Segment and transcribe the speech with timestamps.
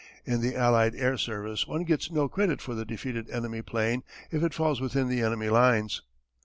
[0.25, 4.41] In the allied air service one gets no credit for the defeated enemy plane if
[4.41, 6.01] it falls within the enemy lines.